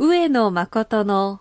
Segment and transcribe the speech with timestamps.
[0.00, 1.40] 上野誠の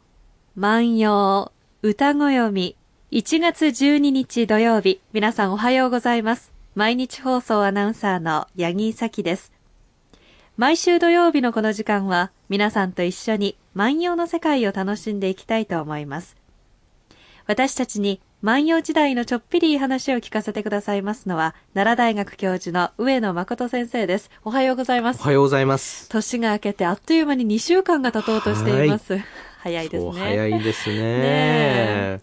[0.55, 1.51] 万葉
[1.83, 2.75] 歌子読み。
[3.11, 4.99] 1月12日土曜日。
[5.13, 6.51] 皆さんおはようございます。
[6.73, 9.51] 毎日放送アナウンサーの八木咲です。
[10.57, 16.35] 毎週土曜日のこの時間は皆さんと一緒に万葉の世界を楽しんでいきたいと思います。
[17.45, 24.29] 私たちに万葉時代のちょっぴりいい話を聞かせてくださいますのは、奈良大学教授の上野誠先生です。
[24.43, 25.21] おはようございます。
[25.21, 26.07] おはようございます。
[26.09, 29.17] 年が明けてあっという間に2週間が経とうとしています。
[29.57, 30.11] 早いですね。
[30.11, 32.21] 早いですねね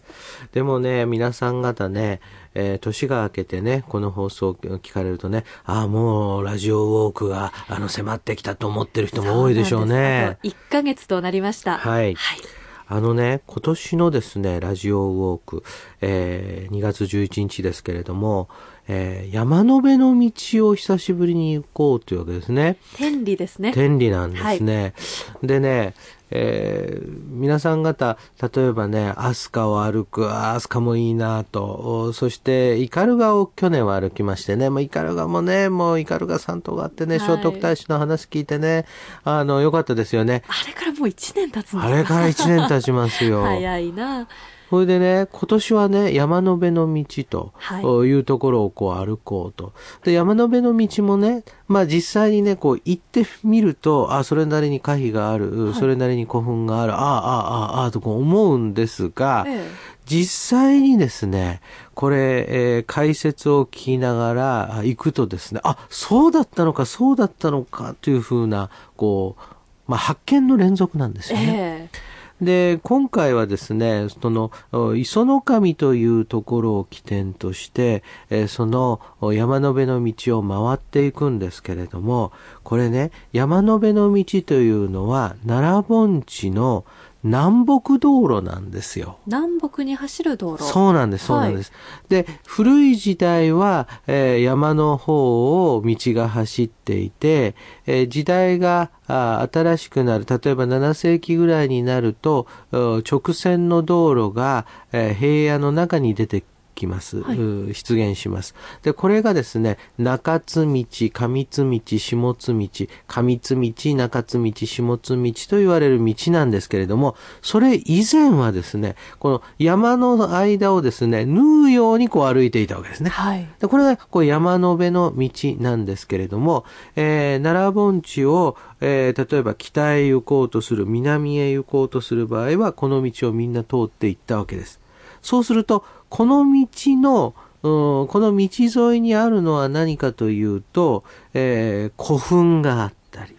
[0.53, 2.21] でもね、皆さん方ね、
[2.53, 10.37] えー年が明けてね、この放送を聞かれるとね、ああ、もうラジオウォークが、あの、迫ってきたと思ってる人も多いでしょうね。
[10.43, 11.77] 1ヶ月となりました。
[11.77, 12.39] はいはい。
[12.87, 15.63] あのね、今年のですね、ラジオウォーク、
[16.01, 18.47] えー2月11日ですけれども、
[18.87, 22.77] えー山の辺の道を久しぶりに行こうというわけですね。
[22.95, 23.71] 天理ですね。
[23.73, 24.93] 天理なんですね。
[25.41, 25.95] でね、
[26.31, 31.63] えー皆さん方、例えばね、飛鳥を歩く、あー飛鳥もいいなと、
[32.07, 38.85] おそして、イカルガを去年は歩きましてね、もうイカルガもね、もうイカルガ三島があってね、はい聖徳太子の話聞いてね、
[39.25, 40.43] あの、よかったですよね。
[40.47, 41.83] あれからもう1年経つんですか？
[41.83, 43.43] あれから一年経ちますよ。
[43.45, 44.27] 早いな。
[44.69, 49.73] それでね、今年はね、山の辺の道とはいいうところをこう歩こうと。
[50.03, 59.69] で、山の辺の道もね、まあ実際にね、こう行ってみると、あ、それなりに可否がある、それなりに古墳がある、ああ、ああ、ああ、とこう思うんですが、え
[60.05, 61.61] 実際にですね、
[61.95, 69.41] これ、えー解説を聞きながらあ行くとですね、あ、そうだったのか、そうだったのか、というふうな、こう、
[69.87, 71.89] まあ発見の連続なんですえよね。
[71.93, 74.51] えで、今回はですね、その、
[74.95, 78.99] 磯の神というところを起点として、えその
[79.33, 82.33] 山の辺の道を回っていくんですけれども、
[82.63, 86.83] これね、山の辺の道というのは、奈良盆地の
[87.25, 89.17] 南北道路なんですよ。
[89.25, 90.63] 南北に走る道路。
[90.63, 91.71] そうなんです、そうなんです。
[92.07, 97.55] で、古い時代は、えー山の方を道が走っていて、
[97.87, 106.43] えー時代があー新しくなる、例えば7世紀ぐらいになると、うん直線の道路が、えー平野の中に出て
[106.75, 108.53] きます、はいう出現します。
[108.83, 123.09] で、これがですね、中津道、上津道、下津道、上津道、中津道、下津道と言われる道なんですけれども、それ以前はですね、この山の間をですね、縫うようにこう歩いていたわけですね。
[123.09, 123.47] はい。
[123.59, 126.65] でこれがこう山の辺の道なんですけれども、
[126.95, 134.79] えー奈良盆地を、えー例えば北へ行こうとする、南へ行こうとする場合は、この道をみんな通っていったわけです。
[135.25, 136.67] そうすると、この道
[137.01, 141.03] の、うんこの道沿いにあるのは何かというと、
[141.33, 143.35] えー古墳があったり、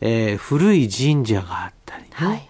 [0.00, 2.48] えー古い神社があったりね、はい。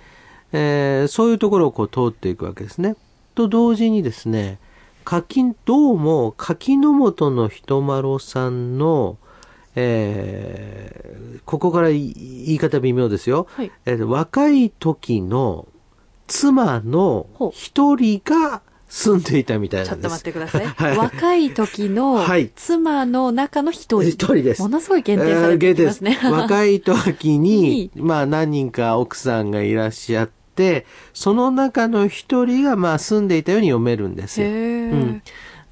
[0.54, 2.96] えーそういうところをこう通っていくわけですね。
[3.34, 4.58] と同時にですね、
[5.04, 9.18] 柿、どうも柿の本の人丸さんの、
[9.74, 12.12] えーここからい
[12.46, 13.46] 言い方微妙ですよ。
[13.50, 13.70] はい。
[13.84, 15.68] えー若い時の
[16.26, 20.20] 妻の一人が住んでいたみたいちょっとなんです。
[20.20, 20.66] 待ってください。
[20.66, 24.02] はい若い時のはい妻の中の一人。
[24.04, 26.18] 一人ですものすごい限定されていますね。
[26.22, 34.46] えー 若い時にに、まあ何人か奥さんがいらっしゃって、その中の一人がまあ住んでいたように読めるんですよ。
[34.46, 35.22] うん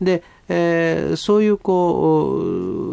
[0.01, 2.43] で、えーそういうこ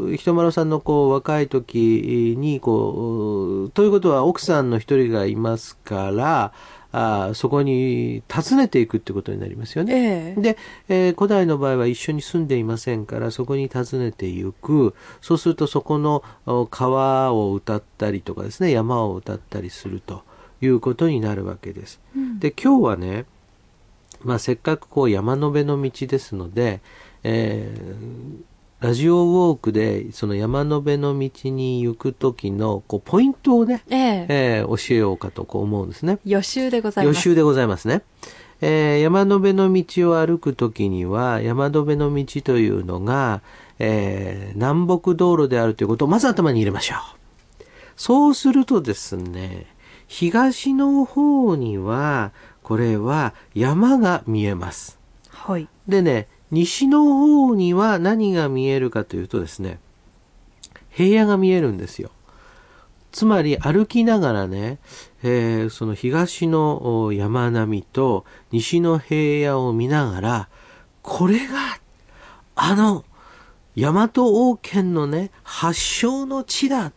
[0.09, 6.53] う、人丸さんのこう若い時にこう、ということは奥さんの一人がいますから、
[6.93, 10.35] あーそこに訪ねていくってことになりますよね。
[10.35, 10.57] ええで、
[10.89, 14.93] えー古代の場合は一緒に住んでいませんから、そこに訪ねていく。
[15.21, 20.23] そうするとそこのお川を歌ったりとかですね、山を歌ったりすると
[20.61, 21.99] いうことになるわけです。
[22.15, 23.25] うんで、今日はね、
[24.23, 26.81] まあせっかくこう山の辺の道ですので、
[27.23, 28.50] えー
[28.81, 36.17] ラジオウォークでその山の辺の道に行く時のこうポイントをね、えええー教えようかとこう思うんですね。
[36.25, 37.15] 予習でございます。
[37.15, 38.01] 予習でございますね。
[38.59, 43.41] えー山の辺の道を歩くときには、山の辺の道というのが、
[43.77, 46.97] えー南北道路であるということをまず頭に入れましょう。
[47.95, 49.67] そうするとですね、
[50.07, 52.31] 東の方には、
[52.63, 54.97] これは山が見えます。
[55.29, 55.67] はい。
[55.87, 59.79] でね、西の方には何が見えるかというとですね、
[60.89, 62.11] 平野が見えるんですよ。
[63.11, 64.79] つまり歩きながらね、
[65.23, 70.49] えーその東のお山並みと西の平野を見ながら、
[71.01, 71.79] これが、
[72.55, 73.05] あの、
[73.75, 76.91] 大和王権のね、発祥の地だ。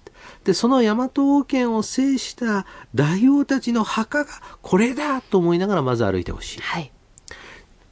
[0.44, 4.30] で、その大和王権を制した大王たちの墓が
[4.62, 6.60] これだと思いながらまず歩いてほしい。
[6.60, 6.90] はい。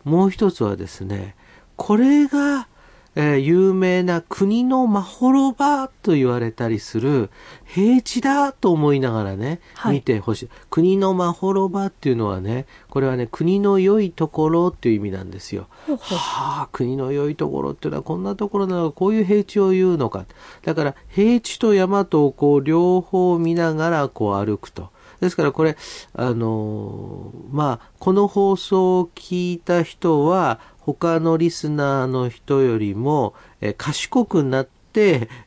[0.05, 1.37] もう一つはですね、
[1.77, 2.69] これが、
[3.15, 7.29] えー有名な国のまほろばと言われたりする
[7.67, 10.49] 平地だと思いながらね、はい見てほしい。
[10.71, 15.67] 国のまほろばっていうのはね、これはね、国の良いところっていう意味なんですよ。
[15.89, 20.25] はあ、国の良いところっていうのはこんなところなのか、こういう平地を言うのか。
[20.65, 24.89] だから、平地と山とをこう、両方見ながらこう歩くと。
[25.21, 25.77] ですからこれ、
[26.15, 34.69] あのーまあ、この放送を聞いた人は、他のリスナーの人よりも、え賢くなっ、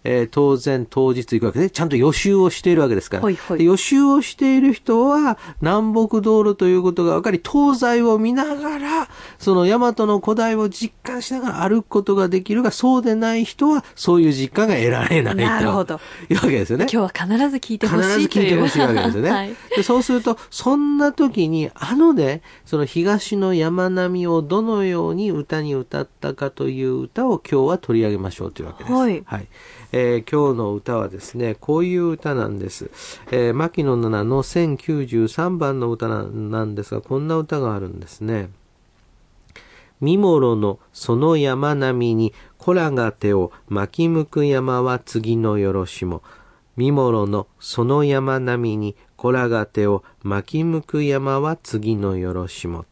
[0.03, 3.23] えー当然当日行くわけで、ちゃんと予習をしているわけですから。
[3.23, 9.07] はいはいで予習をしている人は、南北道路ということが分かり、東西を見ながら、
[9.39, 15.41] その大和の古代を実感しながら歩くことができるが、そうでない人は、そういう実感が得られないと。
[15.41, 15.99] なるほど。
[16.29, 16.87] いうわけですよね。
[16.91, 18.19] 今日は必ず聞いてほしいという。
[18.19, 19.29] 必ず聞いてほしいわけですよね。
[19.29, 19.55] はい。
[19.75, 28.93] でそうすると、そんな時に、あのね、その東の山並みをどのように歌に歌ったかという歌を今日は取り上げましょうというわけです。
[28.93, 29.47] はいはい
[29.91, 32.89] えー今日の歌はですね、こういう歌なんです。
[33.31, 38.49] えー牧野七の1093番の歌なんですが、こんな歌があるんですね。
[39.99, 46.23] 三諸のその山並みに、こらが手を巻き向く山は次のよろしも。
[46.77, 52.85] 三諸のその山並みに、こらが手を巻き向く山は次のよろしも。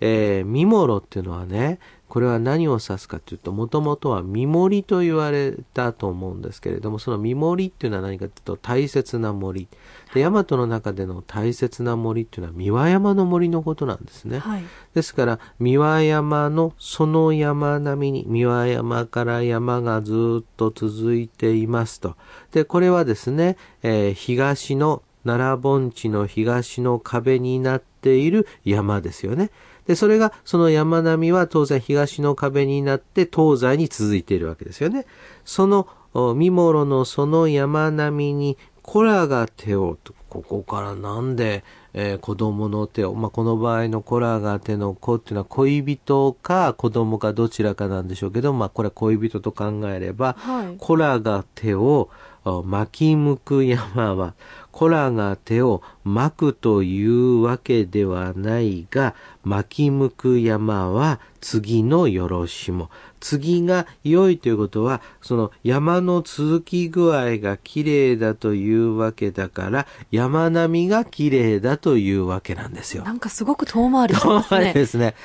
[0.00, 9.68] えー、三諸っていうのはね、これは何を指すかというと、もともとは見森と言われたと思うんですけれども、その見森っていうのは何かというと、大切な森。
[10.14, 14.38] で、大和の中での大切な森っていうのは、三輪山の森のことなんですね。
[14.38, 14.64] はい。
[14.94, 22.16] ですから、三輪山のその山並みに、三輪山から山がずっと続いていますと。
[22.52, 29.50] で、これはですね、えー東の、奈良盆地の東の壁になっている山ですよね。
[29.88, 35.06] で、それが、その山並みは当然東の壁になって東西に続いているわけですよね。
[35.46, 41.64] その、お三諸のその山並みに、子らが手をと、ここからなんで、
[41.94, 50.76] えー子供の手を、まあ、この場合の子らが手の子っていうのは恋人か子供かどちらかなんでしょうけど、まあ、これは恋人と考えれば、はい。
[50.78, 52.10] 子らが手を
[52.44, 54.34] お巻き向く山は、
[54.78, 62.88] 子らが手を巻くというわけではないが、巻き向く山は次のよろしも。
[63.18, 73.02] 次が良いということは、その山の続き具合が綺麗だというわけだから、山並みが綺麗だというわけなんですよ。
[73.02, 74.74] なんかすごく遠回りすあれね。
[74.74, 75.16] ですね。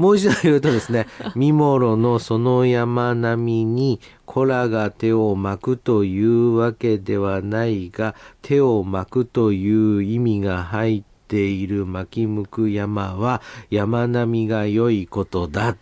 [0.00, 1.06] もう一度言うとですね、
[1.36, 15.76] 三諸のその山並みに、子らが手を巻くというわけではないが、手を巻くという意味が入っている巻き向く山は、山並みが良いことだ。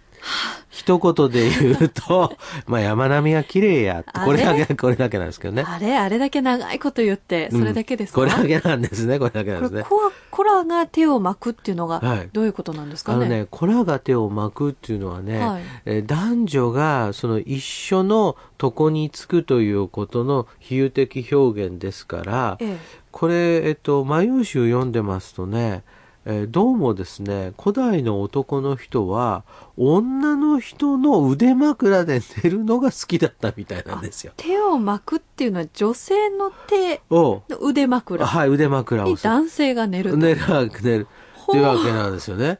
[0.70, 2.36] 一言で言うと、
[2.66, 4.04] まあ山並みが綺麗や。
[4.24, 5.64] これだけ、これだけなんですけどね。
[5.66, 5.96] あれ？
[5.96, 9.18] あれだけ長いこと言って、それだけですか、これだけなんですね。
[9.18, 9.82] これだけなんですね。
[9.88, 13.26] これコラが手を巻くっていうのはがい、どういうことなんですかね？
[13.26, 22.78] あのね、子らが手を巻くっていうのはね、はいえー男女がその一緒の床につくということの比喩的表現ですから、ええ
[23.10, 25.82] これ、えっと、万葉集読んでますとね、
[26.30, 29.44] えーどうもですね、古代の男の人は、
[29.78, 34.34] 女の人の腕枕で寝るのが好きだったみたいなんですよ。
[34.36, 40.16] 手を巻くっていうのは女性の手の腕枕はい、腕枕を男性が寝ると。
[40.18, 40.40] 寝る
[40.82, 41.06] 寝る。
[41.48, 42.58] っていうわけなんですよね。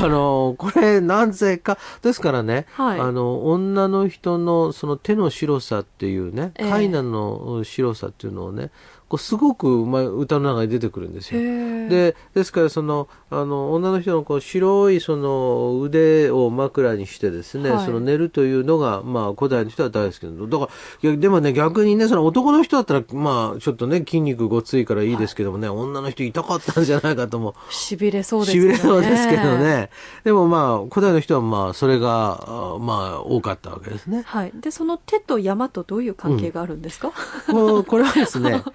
[0.00, 8.72] あの、これ、なぜか、ですからね、はいあの、女の人のその手の白さっていうね、ええカイナの白さっていうのをね、
[9.14, 11.40] こうすごく、まあ、歌の中に出てくるんですよ。
[11.40, 20.58] で、ですから、その、あの、女の人のこう白い、その、腕を枕にしてですね、はいその寝るというのが、まあ、古代の人は大好きなんだ。
[20.58, 27.54] だから、いや、でもね、逆にね、その男の人だったら、まあ、ちょっとね、筋肉ごついからいいですけどもね、女の人痛かったんじゃないかとも。
[27.70, 28.64] 痺れそうですね。
[28.64, 29.58] びれそうですけど。
[29.58, 29.90] ね。
[30.24, 34.22] でもまあ、古代の人はまあ、それが、あまあ、多かったわけですね。
[34.26, 34.52] はい。
[34.54, 37.12] で、その手と山とどういう関係があるんですか、
[37.46, 38.62] こうこれはですね、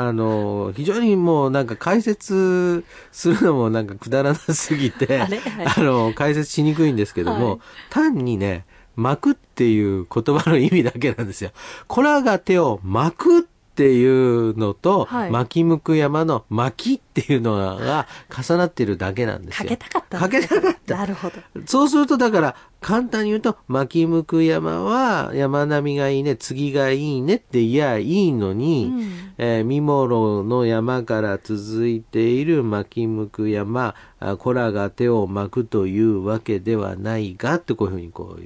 [0.00, 5.38] あの、非常にもうなんか解説するのもなんかくだらなすぎて、 あれ？
[5.38, 5.66] はい。
[5.76, 7.58] あの、解説しにくいんですけども、はい。
[7.90, 8.64] 単にね、
[8.96, 11.50] 巻くっていう言葉の意味だけなんですよ。
[11.86, 13.42] こらが手を巻くっ
[13.74, 15.30] ていうのと、はい。
[15.30, 19.68] 巻き向く山の巻きっていうのが重なっているだけなんですよ。
[19.68, 20.96] かけたかったかけたかった。
[20.96, 21.36] なるほど。
[21.66, 38.42] そうすると、だから、簡単に言うと、巻き向く山は山並みがいいね、次がいいねって言やいいのに、うんえー、三諸の山から続いている巻き向く山、あ子らが手を巻くというわけではないが、ってこういうふうにこう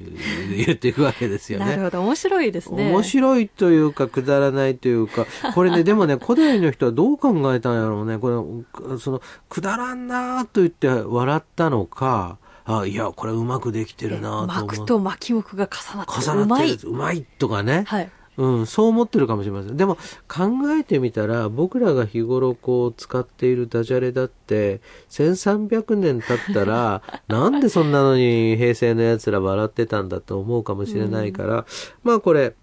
[0.57, 1.66] 言っていくわけですよね。
[1.66, 2.02] なるほど。
[2.02, 2.90] 面白いですね。
[2.90, 8.19] 面白いというか、くだらないというか、これね、でもね、古代の人はどう考えたんやろうね。
[8.19, 8.63] これ、
[8.99, 14.47] その、くだらんなーと言って笑ったのか、あ、いや、これうまくできてるなと思う。
[14.47, 16.92] 巻くと巻きむくが重なって重なってるうまい。
[16.92, 17.85] うまいとかね。
[17.87, 18.11] はい。
[18.37, 19.76] うん、そう思ってるかもしれません。
[19.76, 24.80] でも、考えてみたら、僕らが日頃こう使っているダジャレだって、
[25.11, 31.66] 1300年経ったら、 なんでそんなのに平成の奴ら笑ってたんだと思うかもしれないから、
[32.02, 32.56] まあこれ、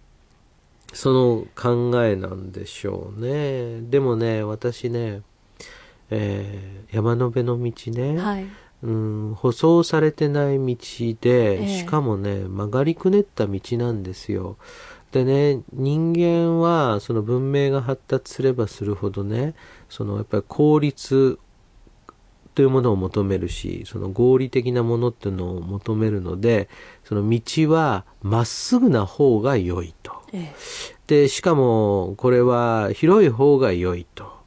[0.93, 3.79] その考えなんでしょうね。
[3.81, 5.21] でもね、私ね、
[6.11, 8.45] えー山辺の道ね、はい。
[8.83, 10.75] うん、舗装されてない道
[11.21, 14.57] で、ええしかもね、曲がりくねった道なんですよ。
[15.11, 19.53] でね、人間は、その文明が発達すればするほどね、
[19.89, 21.37] そのやっぱり効率
[22.55, 26.67] というものを求めるし、その合理的なものっていうのを求めるので、
[27.03, 30.13] その道はまっすぐな方が良いと。
[30.33, 30.53] え
[31.07, 34.40] で、しかも、これは広い方が良いと。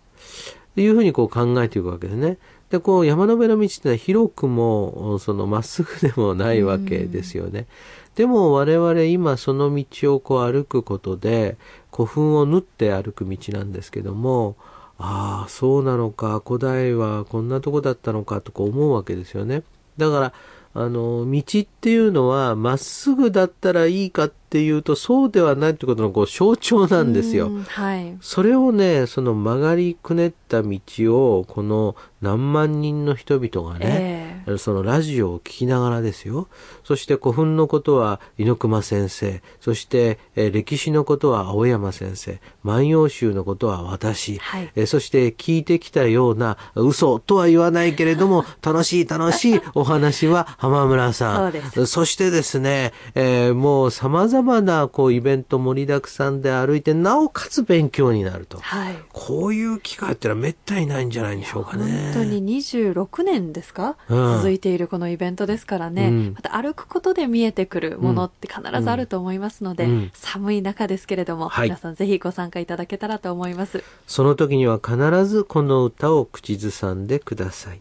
[0.76, 2.38] いうふうにこう考えていくわけですね。
[2.70, 7.66] で、こう山辺の道ってのは広くも、そのまっすぐでもないわけですよね。
[8.14, 11.56] でも我々今その道をこう歩くことで、
[11.92, 14.56] 古墳を縫って歩く道なんですけども、
[14.98, 19.62] ああ、そうなのか、古代はこんなとこだったのかとか思うわけですよね。
[19.96, 20.32] だから、
[20.76, 27.48] あの、道っていうのは、まっすぐだったらいいかっていうと、そうではないってことのこう象徴なんですよ。
[27.48, 28.16] うんはい。
[28.20, 34.23] それをね、その曲がりくねった道を、この何万人の人々がね、え
[34.58, 36.48] そのラジオを聞きながらですよ。
[36.84, 39.42] そして古墳のことは猪熊先生。
[39.60, 42.40] そして、えー歴史のことは青山先生。
[42.62, 44.38] 万葉集のことは私。
[44.38, 51.52] はいえーそして聞いてきたような嘘とは言わないけれども、楽しい楽しいお話は浜村さん。
[51.52, 58.58] そうですそしてですね、えーもう様々なこうイベント盛りだくさんで歩いて、なおかつ勉強になると。
[58.58, 58.94] はい。
[59.12, 62.12] こういう機会ってのはめったにないんじゃないんでしょうかね。
[62.14, 73.82] 本当に26年ですか、うん続いているこのイベントですからね、うんまた歩くことで見えてくるものって必ずあると思いますので、うん寒い中ですけれども、はい皆さんぜひご参加いただけたらと思います。
[74.06, 77.80] その時には必ずこの歌を口ずさんでください。